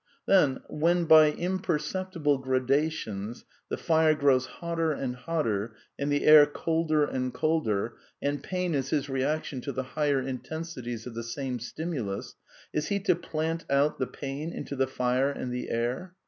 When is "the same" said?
11.13-11.59